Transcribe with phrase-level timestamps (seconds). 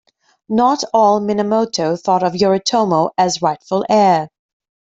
[0.49, 4.29] Not all Minamoto thought of Yoritomo as rightful heir.